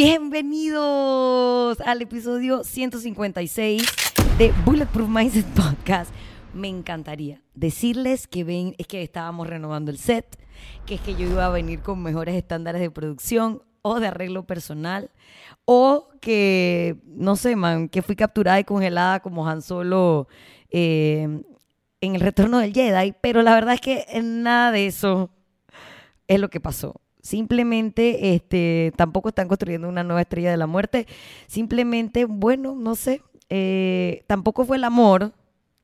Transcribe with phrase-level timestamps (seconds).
[0.00, 3.82] Bienvenidos al episodio 156
[4.38, 6.14] de Bulletproof Mindset Podcast.
[6.54, 10.38] Me encantaría decirles que ven, es que estábamos renovando el set,
[10.86, 14.46] que es que yo iba a venir con mejores estándares de producción o de arreglo
[14.46, 15.10] personal,
[15.64, 20.28] o que, no sé, man, que fui capturada y congelada como Han Solo
[20.70, 21.42] eh,
[22.00, 25.30] en el retorno del Jedi, pero la verdad es que nada de eso
[26.28, 27.00] es lo que pasó.
[27.22, 31.06] Simplemente, este, tampoco están construyendo una nueva estrella de la muerte.
[31.46, 33.22] Simplemente, bueno, no sé.
[33.50, 35.32] eh, tampoco fue el amor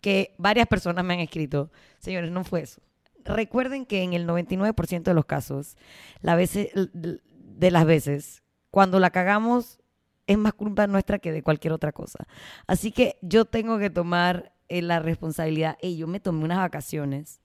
[0.00, 1.70] que varias personas me han escrito.
[1.98, 2.82] Señores, no fue eso.
[3.24, 5.76] Recuerden que en el 99% de los casos,
[6.20, 9.80] la veces, de las veces, cuando la cagamos,
[10.26, 12.26] es más culpa nuestra que de cualquier otra cosa.
[12.66, 15.78] Así que yo tengo que tomar eh, la responsabilidad.
[15.80, 17.40] Y yo me tomé unas vacaciones.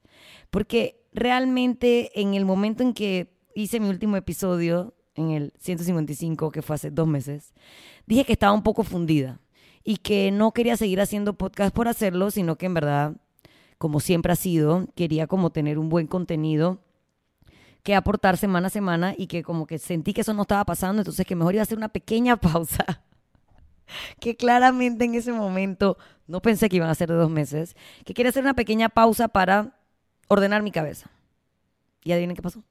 [0.50, 6.62] Porque realmente en el momento en que hice mi último episodio, en el 155, que
[6.62, 7.52] fue hace dos meses,
[8.06, 9.40] dije que estaba un poco fundida
[9.84, 13.16] y que no quería seguir haciendo podcast por hacerlo, sino que en verdad,
[13.78, 16.80] como siempre ha sido, quería como tener un buen contenido
[17.82, 21.00] que aportar semana a semana y que como que sentí que eso no estaba pasando,
[21.00, 23.02] entonces que mejor iba a hacer una pequeña pausa
[24.20, 28.14] que claramente en ese momento no pensé que iban a ser de dos meses, que
[28.14, 29.76] quería hacer una pequeña pausa para
[30.28, 31.10] ordenar mi cabeza.
[32.02, 32.62] Y adivinen qué pasó.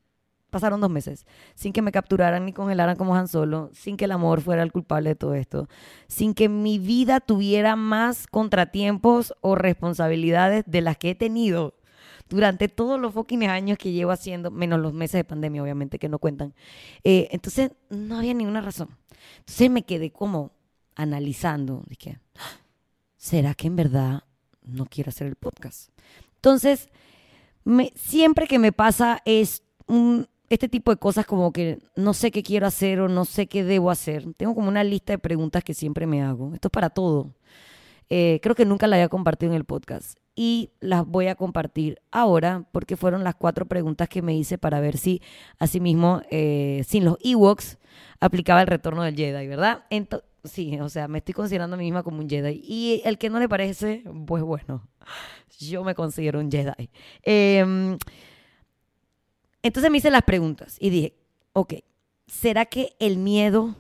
[0.50, 4.11] Pasaron dos meses sin que me capturaran ni congelaran como Han Solo, sin que el
[4.11, 5.67] amor fuera el culpable de todo esto,
[6.08, 11.75] sin que mi vida tuviera más contratiempos o responsabilidades de las que he tenido
[12.30, 16.09] durante todos los fucking años que llevo haciendo, menos los meses de pandemia, obviamente, que
[16.09, 16.53] no cuentan.
[17.03, 18.89] Eh, entonces, no había ninguna razón.
[19.39, 20.52] Entonces me quedé como
[20.95, 22.19] analizando, dije,
[23.17, 24.23] ¿será que en verdad
[24.61, 25.89] no quiero hacer el podcast?
[26.36, 26.89] Entonces,
[27.95, 32.44] siempre que me pasa es un, este tipo de cosas como que no sé qué
[32.44, 34.26] quiero hacer o no sé qué debo hacer.
[34.36, 36.54] Tengo como una lista de preguntas que siempre me hago.
[36.54, 37.36] Esto es para todo.
[38.10, 42.02] Eh, creo que nunca la había compartido en el podcast y las voy a compartir
[42.10, 45.22] ahora porque fueron las cuatro preguntas que me hice para ver si
[45.60, 47.78] asimismo eh, sin los Ewoks
[48.20, 49.86] aplicaba el retorno del Jedi, ¿verdad?
[49.92, 53.20] Ento sí, o sea, me estoy considerando a mí misma como un Jedi y el
[53.20, 54.88] que no le parece, pues bueno,
[55.60, 56.90] yo me considero un Jedi.
[57.22, 57.98] Eh,
[59.64, 61.14] entonces me hice las preguntas y dije,
[61.53, 61.75] ok,
[62.28, 63.75] ¿será que el miedo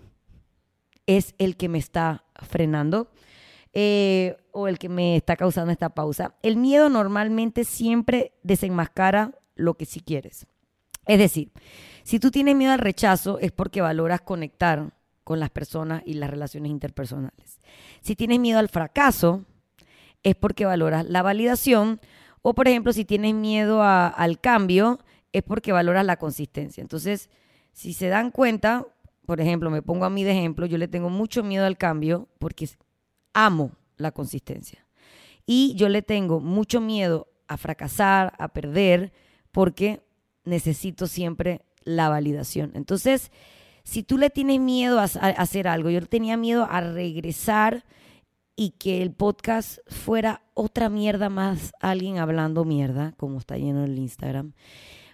[1.05, 3.11] es el que me está frenando?
[3.73, 6.33] Eh, o el que me está causando esta pausa.
[6.41, 10.47] El miedo normalmente siempre desenmascara lo que sí quieres.
[11.05, 11.51] Es decir,
[12.03, 14.91] si tú tienes miedo al rechazo es porque valoras conectar
[15.23, 17.59] con las personas y las relaciones interpersonales.
[18.01, 19.45] Si tienes miedo al fracaso
[20.23, 21.99] es porque valoras la validación
[22.41, 24.99] o, por ejemplo, si tienes miedo al cambio
[25.33, 26.81] es porque valoras la consistencia.
[26.81, 27.29] Entonces,
[27.73, 28.85] si se dan cuenta,
[29.25, 32.27] por ejemplo, me pongo a mí de ejemplo, yo le tengo mucho miedo al cambio
[32.39, 32.69] porque
[33.33, 34.85] amo la consistencia.
[35.45, 39.11] Y yo le tengo mucho miedo a fracasar, a perder,
[39.51, 40.01] porque
[40.45, 42.71] necesito siempre la validación.
[42.75, 43.31] Entonces,
[43.83, 47.85] si tú le tienes miedo a, hacer algo, yo tenía miedo a regresar
[48.55, 53.97] y que el podcast fuera otra mierda más, alguien hablando mierda, como está lleno el
[53.97, 54.53] Instagram,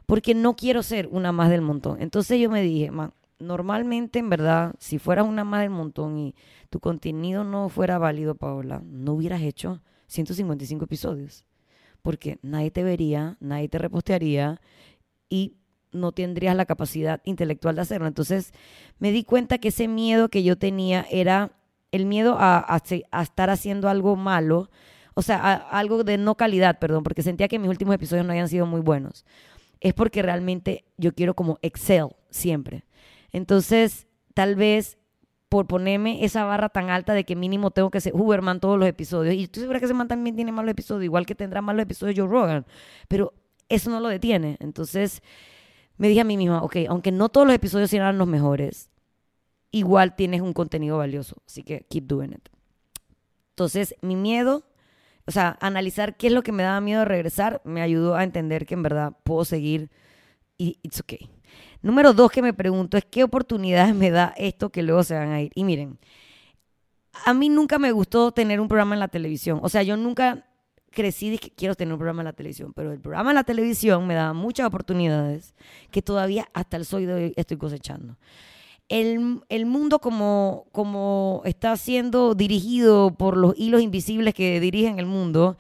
[0.06, 2.02] porque no quiero ser una más del montón.
[2.02, 6.36] Entonces yo me dije, man, normalmente, en verdad, si fueras una más del montón y
[6.70, 11.46] tu contenido no fuera válido, Paola, no hubieras hecho 155 episodios.
[12.02, 14.62] Porque nadie te vería, nadie te repostearía
[15.30, 15.56] y
[15.92, 18.08] no tendrías la capacidad intelectual de hacerlo.
[18.08, 18.54] Entonces
[19.00, 21.52] me di cuenta que ese miedo que yo tenía era
[21.92, 22.82] el miedo a,
[23.22, 24.70] estar haciendo algo malo,
[25.14, 28.34] o sea, a, algo de no calidad, perdón, porque sentía que mis últimos episodios no
[28.34, 29.26] habían sido muy buenos.
[29.80, 32.86] Es porque realmente yo quiero como excel siempre.
[33.32, 34.98] Entonces, tal vez
[35.50, 38.88] por ponerme esa barra tan alta de que mínimo tengo que ser Huberman todos los
[38.88, 39.36] episodios.
[39.36, 42.18] Y estoy segura que ese man también tiene malos episodios, igual que tendrá malos episodios
[42.18, 42.66] Joe Rogan.
[43.08, 43.34] Pero
[43.70, 44.58] eso no lo detiene.
[44.60, 45.22] Entonces,
[45.98, 48.92] me dije a mí misma, ok, aunque no todos los episodios serán los mejores,
[49.72, 51.38] igual tienes un contenido valioso.
[51.46, 52.50] Así que keep doing it.
[53.52, 54.64] Entonces, mi miedo,
[55.28, 58.24] o sea, analizar qué es lo que me daba miedo de regresar, me ayudó a
[58.24, 59.90] entender que en verdad puedo seguir
[60.58, 61.30] y it's okay.
[61.82, 65.32] Número dos que me pregunto es qué oportunidades me da esto que luego se van
[65.32, 65.52] a ir.
[65.56, 66.00] Y miren,
[67.26, 69.60] a mí nunca me gustó tener un programa en la televisión.
[69.62, 70.46] O sea, yo nunca
[70.92, 74.08] crecí que quiero tener un programa en la televisión, pero el programa en la televisión
[74.08, 75.54] me daba muchas oportunidades
[75.92, 78.18] que todavía hasta el soy de hoy estoy cosechando.
[78.88, 85.08] El, el, mundo como, como está siendo dirigido por los hilos invisibles que dirigen el
[85.08, 85.58] mundo,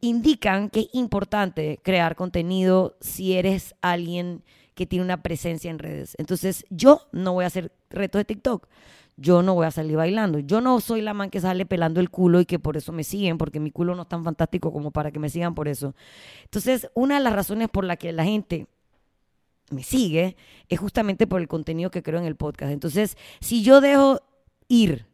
[0.00, 4.42] indican que es importante crear contenido si eres alguien
[4.74, 6.14] que tiene una presencia en redes.
[6.18, 8.68] Entonces, yo no voy a hacer retos de TikTok.
[9.16, 10.38] Yo no voy a salir bailando.
[10.38, 13.02] Yo no soy la man que sale pelando el culo y que por eso me
[13.02, 15.94] siguen, porque mi culo no es tan fantástico como para que me sigan por eso.
[16.44, 18.66] Entonces, una de las razones por la que la gente
[19.70, 20.36] me sigue
[20.68, 22.72] es justamente por el contenido que creo en el podcast.
[22.72, 24.20] Entonces, si yo dejo
[24.68, 25.06] ir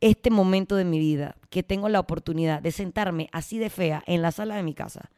[0.00, 4.22] este momento de mi vida, que tengo la oportunidad de sentarme así de fea en
[4.22, 5.10] la sala de mi casa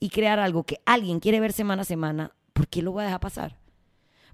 [0.00, 3.06] y crear algo que alguien quiere ver semana a semana, ¿por qué lo voy a
[3.06, 3.58] dejar pasar?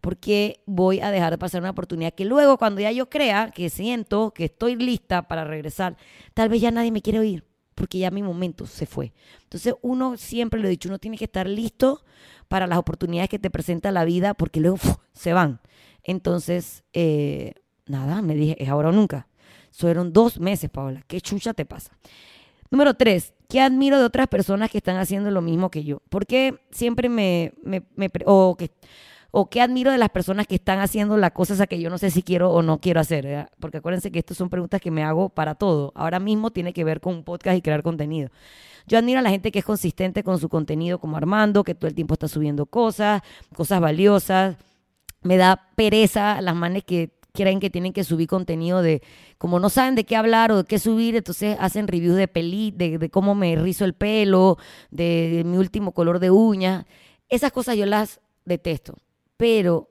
[0.00, 3.50] ¿Por qué voy a dejar de pasar una oportunidad que luego cuando ya yo crea
[3.50, 5.96] que siento que estoy lista para regresar,
[6.34, 7.47] tal vez ya nadie me quiere oír?
[7.78, 9.12] Porque ya mi momento se fue.
[9.44, 12.02] Entonces uno, siempre lo he dicho, uno tiene que estar listo
[12.48, 14.78] para las oportunidades que te presenta la vida porque luego
[15.12, 15.60] se van.
[16.02, 17.54] Entonces, eh,
[17.86, 19.28] nada, me dije, es ahora o nunca.
[19.70, 21.04] Fueron dos meses, Paola.
[21.06, 21.92] ¿Qué chucha te pasa?
[22.70, 26.02] Número tres, ¿qué admiro de otras personas que están haciendo lo mismo que yo?
[26.08, 28.72] Porque siempre me, me, me o que
[29.40, 31.98] o qué admiro de las personas que están haciendo las cosas a que yo no
[31.98, 35.04] sé si quiero o no quiero hacer, porque acuérdense que estas son preguntas que me
[35.04, 35.92] hago para todo.
[35.94, 38.30] Ahora mismo tiene que ver con un podcast y crear contenido.
[38.88, 41.86] Yo admiro a la gente que es consistente con su contenido como Armando, que todo
[41.86, 43.22] el tiempo está subiendo cosas,
[43.54, 44.56] cosas valiosas.
[45.22, 49.02] Me da pereza las manes que creen que tienen que subir contenido de,
[49.36, 52.72] como no saben de qué hablar o de qué subir, entonces hacen reviews de peli,
[52.72, 54.58] de, cómo me rizo el pelo,
[54.90, 56.86] de, de mi último color de uñas.
[57.28, 58.96] Esas cosas yo las detesto
[59.38, 59.88] pero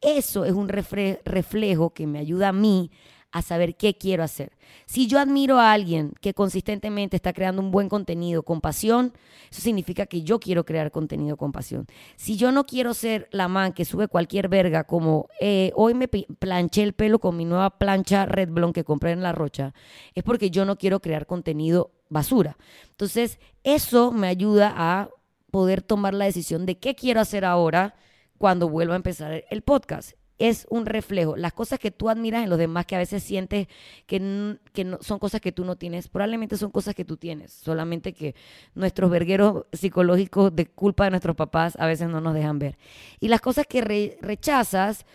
[0.00, 2.90] eso es un reflejo que me ayuda a mí
[3.32, 4.52] a saber qué quiero hacer.
[4.86, 9.12] Si yo admiro a alguien que consistentemente está creando un buen contenido con pasión,
[9.50, 11.86] eso significa que yo quiero crear contenido con pasión.
[12.16, 16.08] Si yo no quiero ser la man que sube cualquier verga, como eh, hoy me
[16.08, 19.74] planché el pelo con mi nueva plancha Red Blonde que compré en La Rocha,
[20.14, 22.56] es porque yo no quiero crear contenido basura.
[22.90, 25.10] Entonces, eso me ayuda a
[25.50, 27.94] poder tomar la decisión de qué quiero hacer ahora
[28.38, 30.12] cuando vuelva a empezar el podcast.
[30.38, 31.34] Es un reflejo.
[31.36, 33.68] Las cosas que tú admiras en los demás, que a veces sientes
[34.06, 37.52] que, que no, son cosas que tú no tienes, probablemente son cosas que tú tienes.
[37.52, 38.34] Solamente que
[38.74, 42.76] nuestros vergueros psicológicos de culpa de nuestros papás a veces no nos dejan ver.
[43.18, 45.06] Y las cosas que rechazas,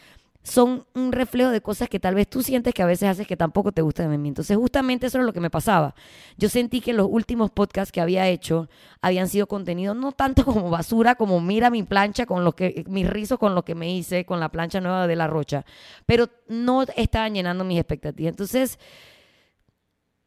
[0.43, 3.37] son un reflejo de cosas que tal vez tú sientes que a veces haces que
[3.37, 4.29] tampoco te gustan de mí.
[4.29, 5.93] Entonces, justamente eso es lo que me pasaba.
[6.37, 8.67] Yo sentí que los últimos podcasts que había hecho
[9.01, 13.07] habían sido contenido no tanto como basura, como mira mi plancha con lo que, mis
[13.07, 15.65] rizos con lo que me hice con la plancha nueva de la rocha,
[16.05, 18.31] pero no estaban llenando mis expectativas.
[18.31, 18.79] Entonces,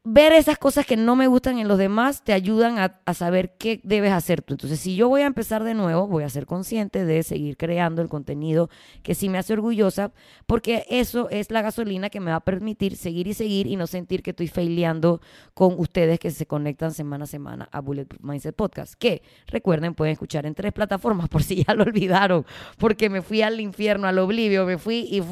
[0.07, 3.81] ver esas cosas que no me gustan en los demás te ayudan a, saber qué
[3.83, 4.53] debes hacer tú.
[4.53, 8.03] Entonces, si yo voy a empezar de nuevo, voy a ser consciente de seguir creando
[8.03, 8.69] el contenido
[9.01, 10.11] que sí me hace orgullosa,
[10.45, 13.87] porque eso es la gasolina que me va a permitir seguir y seguir y no
[13.87, 15.21] sentir que estoy faileando
[15.55, 18.93] con ustedes que se conectan semana a semana a Bulletproof Mindset Podcast.
[18.93, 22.45] Que recuerden, pueden escuchar en tres plataformas por si ya lo olvidaron,
[22.77, 25.23] porque me fui al infierno, al oblivio, me fui y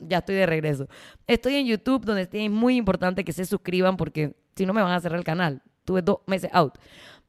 [0.00, 0.88] ya estoy de regreso.
[1.26, 4.21] Estoy en YouTube, donde es muy importante que se suscriban porque
[4.56, 5.62] si no me van a cerrar el canal.
[5.84, 6.74] Tuve dos meses out.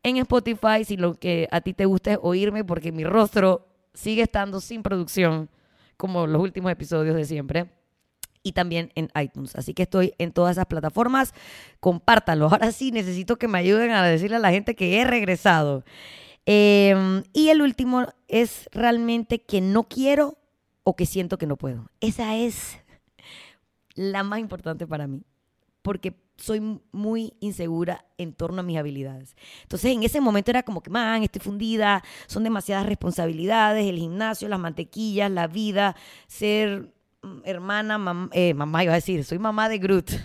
[0.04, 4.24] En Spotify, si lo que a ti te gusta es oírme, porque mi rostro sigue
[4.24, 5.50] estando sin producción,
[5.98, 7.72] como los últimos episodios de siempre.
[8.46, 9.56] Y también en iTunes.
[9.56, 11.34] Así que estoy en todas esas plataformas.
[11.80, 12.50] Compártanlo.
[12.52, 15.86] Ahora sí, necesito que me ayuden a decirle a la gente que he regresado.
[16.45, 20.38] Em, y el último es realmente que no quiero
[20.83, 21.90] o que siento que no puedo.
[22.02, 22.80] Esa es
[23.95, 25.24] la más importante para mí.
[25.81, 29.38] Porque soy muy insegura en torno a mis habilidades.
[29.62, 34.50] Entonces en ese momento era como que, man, estoy fundida, son demasiadas responsabilidades, el gimnasio,
[34.50, 35.95] las mantequillas, la vida,
[36.28, 40.12] ser mm, hermana, eh, mamá iba a decir, soy mamá de Groot.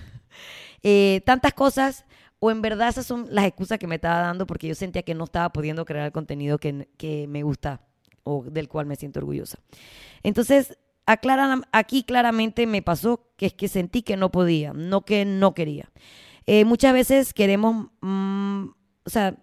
[0.84, 2.04] Eh, tantas cosas,
[2.38, 5.12] o en verdad esas son las excusas que me estaba dando porque yo sentía que
[5.12, 7.80] no estaba pudiendo crear el contenido que me gusta
[8.22, 9.58] o del cual me siento orgullosa.
[10.22, 15.24] Entonces, aclaran, aquí claramente me pasó que es que sentí que no podía, no que
[15.24, 15.90] no quería.
[16.46, 18.66] Eh, muchas veces queremos, mm,
[19.04, 19.34] o sea,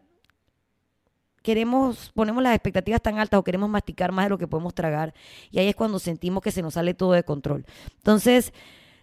[1.41, 5.13] queremos, ponemos las expectativas tan altas o queremos masticar más de lo que podemos tragar
[5.49, 7.65] y ahí es cuando sentimos que se nos sale todo de control.
[7.97, 8.53] Entonces,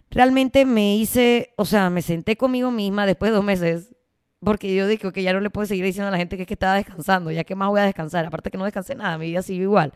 [0.09, 3.93] realmente me hice, o sea, me senté conmigo misma después de dos meses
[4.41, 6.47] porque yo dije que ya no le puedo seguir diciendo a la gente que es
[6.47, 9.27] que estaba descansando, ya que más voy a descansar, aparte que no descansé nada, mi
[9.27, 9.93] vida sigue igual.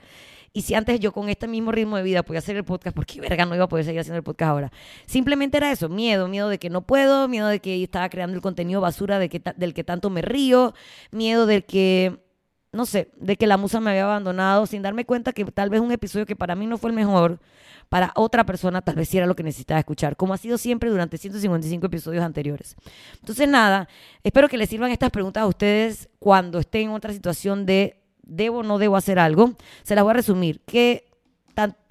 [0.57, 3.05] Y si antes yo con este mismo ritmo de vida podía hacer el podcast, ¿por
[3.05, 4.71] qué verga no iba a poder seguir haciendo el podcast ahora?
[5.05, 8.41] Simplemente era eso, miedo, miedo de que no puedo, miedo de que estaba creando el
[8.41, 10.73] contenido basura de que del que tanto me río,
[11.11, 12.23] miedo del que,
[12.71, 15.79] no sé, de que la musa me había abandonado, sin darme cuenta que tal vez
[15.79, 17.39] un episodio que para mí no fue el mejor,
[17.87, 20.89] para otra persona tal vez sí era lo que necesitaba escuchar, como ha sido siempre
[20.89, 22.75] durante 155 episodios anteriores.
[23.19, 23.87] Entonces, nada,
[24.23, 28.60] espero que les sirvan estas preguntas a ustedes cuando estén en otra situación de debo
[28.60, 29.53] o no debo hacer algo,
[29.84, 30.62] se las voy a resumir.
[30.65, 31.07] ¿Qué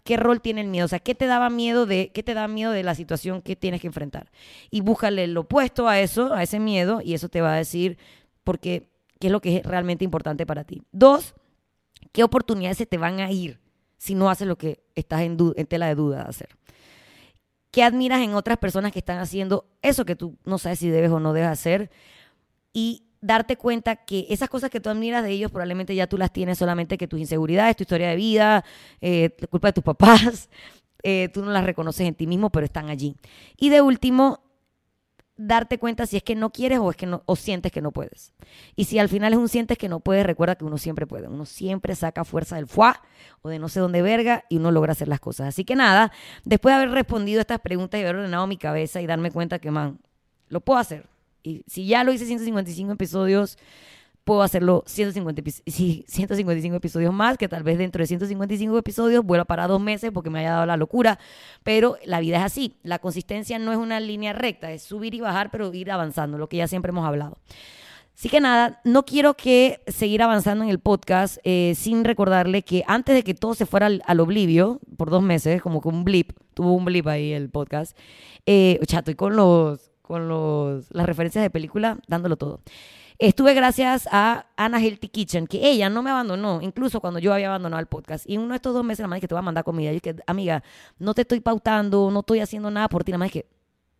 [0.06, 0.84] ¿Qué rol tiene el miedo?
[0.86, 3.56] O sea, ¿qué te daba miedo de, qué te da miedo de la situación que
[3.56, 4.30] tienes que enfrentar?
[4.70, 7.98] Y búscale lo opuesto a eso, a ese miedo, y eso te va a decir
[8.44, 8.88] porque
[9.18, 10.84] qué es lo que es realmente importante para ti.
[10.92, 11.34] Dos,
[12.12, 13.58] ¿qué oportunidades se te van a ir
[13.98, 16.50] si no haces lo que estás en, en tela de duda de hacer?
[17.72, 21.10] ¿Qué admiras en otras personas que están haciendo eso que tú no sabes si debes
[21.10, 21.90] o no debes hacer?
[22.72, 26.32] Y darte cuenta que esas cosas que tú admiras de ellos probablemente ya tú las
[26.32, 28.64] tienes solamente que tus inseguridades, tu historia de vida,
[29.00, 30.48] eh, la culpa de tus papás,
[31.02, 33.16] eh, tú no las reconoces en ti mismo, pero están allí.
[33.56, 34.40] Y de último,
[35.36, 37.92] darte cuenta si es que no quieres o es que no o sientes que no
[37.92, 38.32] puedes.
[38.74, 41.28] Y si al final es un sientes que no puedes, recuerda que uno siempre puede.
[41.28, 43.02] Uno siempre saca fuerza del fuá
[43.42, 45.48] o de no sé dónde verga y uno logra hacer las cosas.
[45.48, 46.12] Así que nada,
[46.44, 49.70] después de haber respondido estas preguntas y haber ordenado mi cabeza y darme cuenta que,
[49.70, 50.00] man,
[50.48, 51.06] lo puedo hacer.
[51.46, 53.56] Y si ya lo hice 155 episodios,
[54.24, 59.68] puedo hacerlo 150, 155 episodios más, que tal vez dentro de 155 episodios vuelva para
[59.68, 61.20] dos meses porque me haya dado la locura.
[61.62, 62.74] Pero la vida es así.
[62.82, 66.48] La consistencia no es una línea recta, es subir y bajar, pero ir avanzando, lo
[66.48, 67.38] que ya siempre hemos hablado.
[68.16, 72.82] Así que nada, no quiero que seguir avanzando en el podcast eh, sin recordarle que
[72.88, 76.32] antes de que todo se fuera al, oblivio, por dos meses, como que un blip,
[76.54, 77.96] tuvo un blip ahí el podcast,
[78.46, 82.60] eh, chato, y con los con los, las referencias de película, dándolo todo.
[83.18, 87.48] Estuve gracias a Anna Healthy Kitchen, que ella no me abandonó, incluso cuando yo había
[87.48, 88.28] abandonado el podcast.
[88.28, 89.90] Y uno de estos dos meses, la madre que te va a mandar comida.
[89.92, 90.62] Y que, amiga,
[90.98, 93.46] no te estoy pautando, no estoy haciendo nada por ti, la madre que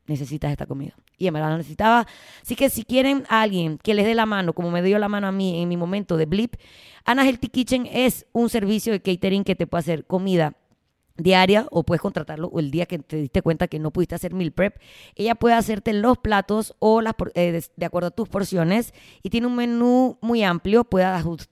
[0.07, 0.95] necesitas esta comida.
[1.17, 2.07] Y me la necesitaba.
[2.43, 5.27] Así que si quieren alguien que les dé la mano, como me dio la mano
[5.29, 6.57] a mí en mi momento de blip,
[7.07, 10.55] Anna Healthy Kitchen es un servicio de catering que te puede hacer comida
[11.17, 14.35] diaria o puedes contratarlo o el día que te diste cuenta que no pudiste hacer
[14.35, 14.77] meal prep.
[15.15, 18.93] Ella puede hacerte los platos o las eh, de, acuerdo a tus porciones
[19.23, 20.85] y tiene un menú muy amplio.
[20.85, 21.09] Puedes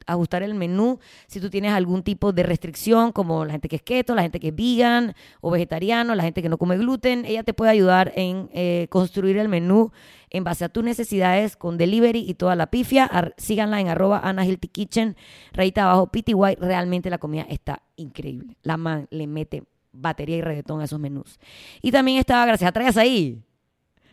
[0.06, 3.82] ajustar el menú si tú tienes algún tipo de restricción como la gente que es
[3.82, 7.24] keto, la gente que es vegan o vegetariano, la gente que no come gluten.
[7.24, 9.92] Ella te puede ayudar en eh, construir el menú
[10.34, 13.08] en base a tus necesidades con delivery y toda la pifia.
[13.36, 15.16] síganla en arroba Anna Kitchen,
[15.52, 16.56] rayita abajo, PTY.
[16.58, 18.56] Realmente la comida está increíble.
[18.62, 19.62] La man le mete
[19.92, 21.38] batería y reggaetón a esos menús.
[21.82, 23.44] Y también estaba, gracias a ahí,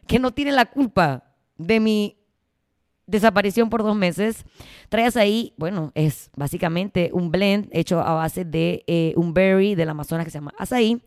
[0.06, 1.24] que no tiene la culpa
[1.58, 2.21] de mi
[3.12, 4.46] desaparición por dos meses.
[4.90, 9.90] Traes ahí, bueno, es básicamente un blend hecho a base de eh, un berry del
[9.90, 11.04] Amazonas que se llama azaí,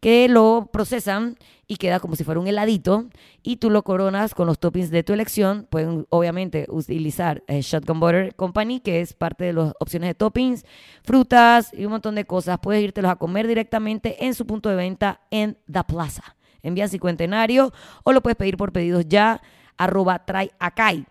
[0.00, 1.36] que lo procesan
[1.66, 3.08] y queda como si fuera un heladito
[3.42, 5.66] y tú lo coronas con los toppings de tu elección.
[5.68, 10.64] Pueden obviamente utilizar eh, Shotgun Butter Company, que es parte de las opciones de toppings,
[11.02, 12.58] frutas y un montón de cosas.
[12.60, 16.36] Puedes irtelos a comer directamente en su punto de venta en The Plaza.
[16.62, 17.72] Envía cincuentenario
[18.04, 19.40] o lo puedes pedir por pedidos ya
[19.76, 21.06] arroba trae acai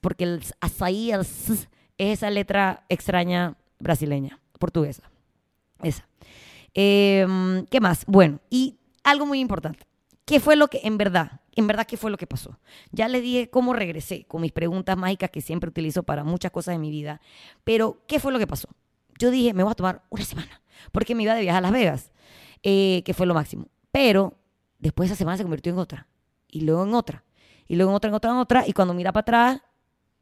[0.00, 1.68] porque el açaí es
[1.98, 5.10] esa letra extraña brasileña, portuguesa.
[5.82, 6.08] Esa.
[6.74, 8.04] Em, ¿Qué más?
[8.06, 9.86] Bueno, y algo muy importante.
[10.24, 12.58] ¿Qué fue lo que, en verdad, en verdad, qué fue lo que pasó?
[12.90, 16.74] Ya le dije cómo regresé con mis preguntas mágicas que siempre utilizo para muchas cosas
[16.74, 17.20] de mi vida.
[17.64, 18.68] Pero, ¿qué fue lo que pasó?
[19.18, 21.72] Yo dije, me voy a tomar una semana, porque me iba de viaje a Las
[21.72, 22.12] Vegas,
[22.62, 23.68] eh, que fue lo máximo.
[23.92, 24.36] Pero,
[24.78, 26.08] después esa semana se convirtió en otra,
[26.48, 27.24] y luego en otra,
[27.68, 29.62] y luego en otra, en otra, en otra, y cuando mira para atrás,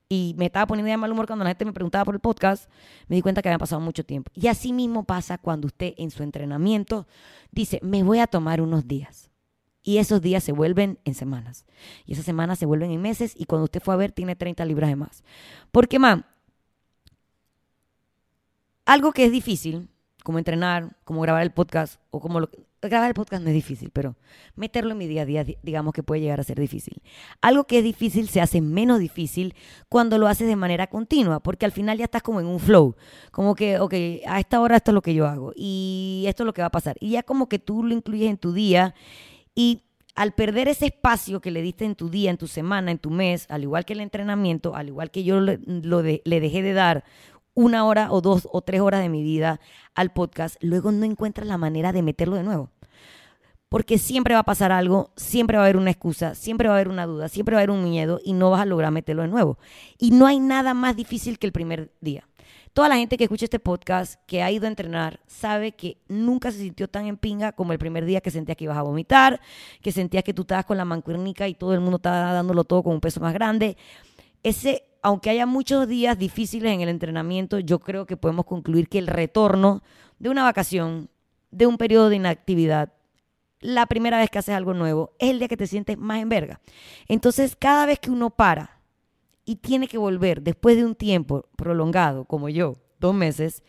[0.09, 2.71] y me estaba poniendo de mal humor cuando la gente me preguntaba por el podcast,
[3.09, 4.31] me di cuenta que había pasado mucho tiempo.
[4.35, 7.07] Y así mismo pasa cuando usted en su entrenamiento
[7.51, 9.31] dice, me voy a tomar unos días.
[9.83, 11.67] Y esos días se vuelven en semanas.
[12.07, 13.35] Y esas semanas se vuelven en meses.
[13.37, 15.25] Y cuando usted fue a ver, tiene 30 libras de más.
[15.73, 16.25] Porque, man,
[18.87, 19.91] algo que es difícil,
[20.25, 22.49] como entrenar, como grabar el podcast, o como lo,
[22.81, 24.17] grabar el podcast no es difícil, pero
[24.57, 27.03] meterlo en mi día a día, digamos que puede llegar a ser difícil.
[27.43, 29.55] Algo que es difícil se hace menos difícil
[29.91, 32.97] cuando lo haces de manera continua, porque al final ya estás como en un flow,
[33.33, 33.95] como que, ok,
[34.27, 36.69] a esta hora esto es lo que yo hago y esto es lo que va
[36.69, 36.97] a pasar.
[37.01, 38.95] Y ya como que tú lo incluyes en tu día
[39.55, 39.83] y
[40.15, 43.11] al perder ese espacio que le diste en tu día, en tu semana, en tu
[43.11, 47.05] mes, al igual que el entrenamiento, al igual que yo lo le dejé de dar
[47.55, 49.61] una hora o dos o tres horas de mi vida
[49.95, 52.71] al podcast, luego no encuentras la manera de meterlo de nuevo.
[53.69, 56.77] Porque siempre va a pasar algo, siempre va a haber una excusa, siempre va a
[56.77, 59.23] haber una duda, siempre va a haber un miedo y no vas a lograr meterlo
[59.23, 59.59] de nuevo.
[59.99, 62.29] Y no hay nada más difícil que el primer día.
[62.73, 66.51] Toda la gente que escucha este podcast, que ha ido a entrenar, sabe que nunca
[66.51, 69.41] se sintió tan en pinga como el primer día que sentía que ibas a vomitar,
[69.81, 72.83] que sentías que tú estabas con la mancuernica y todo el mundo estaba dándolo todo
[72.83, 73.77] con un peso más grande.
[74.43, 78.99] Ese aunque haya muchos días difíciles en el entrenamiento, yo creo que podemos concluir que
[78.99, 79.83] el retorno
[80.19, 81.11] de una vacación,
[81.51, 82.91] de un periodo de inactividad,
[83.61, 86.31] la primera vez que haces algo nuevo, es el día que te sientes más en
[86.31, 86.63] verga.
[87.07, 88.81] Entonces, cada vez que uno para
[89.45, 93.63] y tiene que volver después de un tiempo prolongado, como yo, dos meses,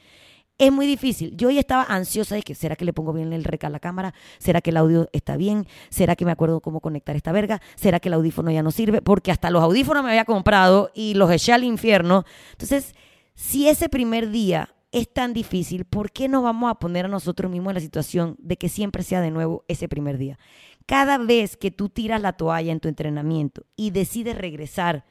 [0.57, 1.35] es muy difícil.
[1.35, 3.79] Yo ya estaba ansiosa de que, ¿será que le pongo bien el rec a la
[3.79, 4.13] cámara?
[4.37, 5.67] ¿Será que el audio está bien?
[5.89, 7.61] ¿Será que me acuerdo cómo conectar esta verga?
[7.75, 9.01] ¿Será que el audífono ya no sirve?
[9.01, 12.23] Porque hasta los audífonos me había comprado y los eché al infierno.
[12.51, 12.95] Entonces,
[13.33, 17.51] si ese primer día es tan difícil, ¿por qué no vamos a poner a nosotros
[17.51, 20.39] mismos en la situación de que siempre sea de nuevo ese primer día?
[20.85, 25.05] Cada vez que tú tiras la toalla en tu entrenamiento y decides regresar,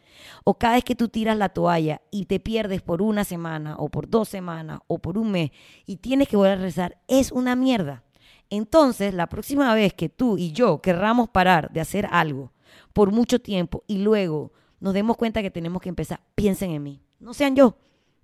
[0.45, 3.89] o cada vez que tú tiras la toalla y te pierdes por una semana, o
[3.89, 5.51] por dos semanas, o por un mes,
[5.87, 8.05] y tienes que volver a regresar, es una mierda.
[8.51, 12.53] Entonces, la próxima vez que tú y yo querramos parar de hacer algo
[12.93, 17.01] por mucho tiempo y luego nos demos cuenta que tenemos que empezar, piensen en mí.
[17.19, 17.77] No sean yo,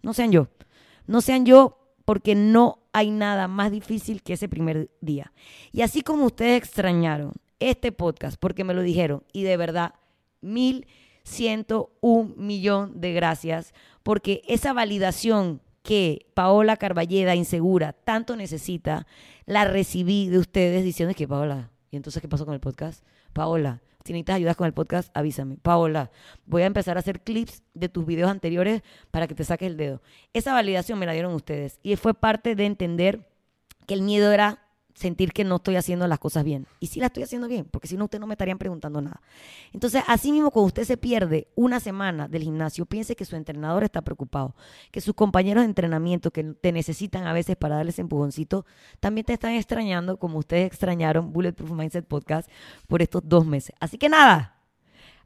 [0.03, 0.49] no sean yo.
[1.07, 5.33] No sean yo porque no hay nada más difícil que ese primer día.
[5.73, 9.95] Y así como ustedes extrañaron este podcast porque me lo dijeron y de verdad,
[10.41, 10.87] mil
[11.23, 19.07] ciento un millón de gracias porque esa validación que Paola Carballeda, insegura, tanto necesita,
[19.47, 23.05] la recibí de ustedes diciendo que Paola, ¿y entonces qué pasó con el podcast?
[23.33, 25.57] Paola, si necesitas ayuda con el podcast, avísame.
[25.57, 26.11] Paola,
[26.47, 29.77] voy a empezar a hacer clips de tus videos anteriores para que te saques el
[29.77, 30.03] dedo.
[30.33, 33.29] Esa validación me la dieron ustedes y fue parte de entender
[33.87, 36.67] que el miedo era sentir que no estoy haciendo las cosas bien.
[36.79, 39.21] Y sí la estoy haciendo bien, porque si no, ustedes no me estarían preguntando nada.
[39.73, 43.85] Entonces, así mismo, cuando usted se pierde una semana del gimnasio, piense que su entrenador
[43.85, 44.55] está preocupado,
[44.91, 48.67] que sus compañeros de entrenamiento que te necesitan a veces para darles empujoncito,
[49.01, 52.51] también te están extrañando, como ustedes extrañaron Bulletproof Mindset Podcast
[52.87, 53.75] por estos dos meses.
[53.81, 54.57] Así que nada,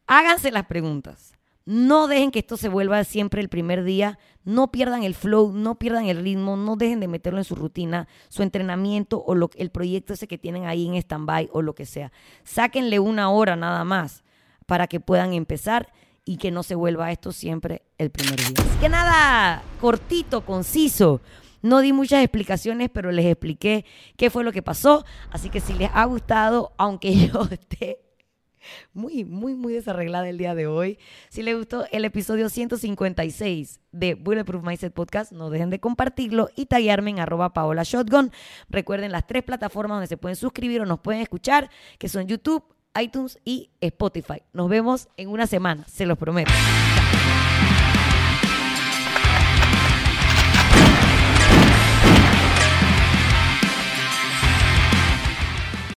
[0.07, 1.35] háganse las preguntas.
[1.67, 4.19] No dejen que esto se vuelva siempre el primer día.
[4.45, 8.07] No pierdan el flow, no pierdan el ritmo, no dejen de meterlo en su rutina,
[8.29, 11.87] su entrenamiento o lo, el proyecto ese que tienen ahí en stand-by o lo que
[11.87, 12.13] sea.
[12.43, 14.25] Sáquenle una hora nada más
[14.67, 15.93] para que puedan empezar
[16.27, 18.57] y que no se vuelva esto siempre el primer día.
[18.59, 21.23] Así que nada, cortito, conciso.
[21.63, 23.87] No di muchas explicaciones, pero les expliqué
[24.19, 25.07] qué fue lo que pasó.
[25.31, 28.01] Así que si les ha gustado, aunque yo esté
[28.93, 30.99] muy, muy, muy desarreglada el día de hoy.
[31.29, 36.67] Si les gustó el episodio 156 de Bulletproof Mindset Podcast, no dejen de compartirlo y
[36.67, 38.33] taguearme en arroba paola shotgun.
[38.69, 42.65] Recuerden las tres plataformas donde se pueden suscribir o nos pueden escuchar, que son YouTube,
[43.01, 44.43] iTunes y Spotify.
[44.53, 46.53] Nos vemos en una semana, se los prometo.